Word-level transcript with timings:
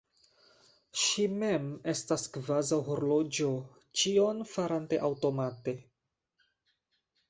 Ŝi 1.01 1.25
mem 1.43 1.67
estas 1.93 2.25
kvazaŭ 2.39 2.81
horloĝo, 2.89 3.53
ĉion 4.03 4.45
farante 4.57 5.03
aŭtomate. 5.13 5.81